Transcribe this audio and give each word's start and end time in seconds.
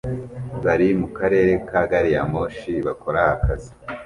bari 0.65 0.87
mukarere 0.99 1.53
ka 1.69 1.81
gariyamoshi 1.91 2.71
bakora 2.87 3.19
akazi 3.35 3.71